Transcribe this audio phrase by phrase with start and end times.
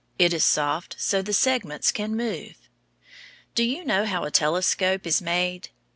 [0.17, 2.55] It is soft so the segments can move.
[3.53, 5.69] Do you know how a telescope is made?